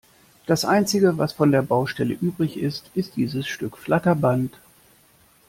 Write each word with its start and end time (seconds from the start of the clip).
Das 0.47 0.65
einzige, 0.65 1.19
was 1.19 1.31
von 1.31 1.51
der 1.51 1.61
Baustelle 1.61 2.15
übrig 2.15 2.57
ist, 2.57 2.89
ist 2.95 3.17
dieses 3.17 3.47
Stück 3.47 3.77
Flatterband. 3.77 4.51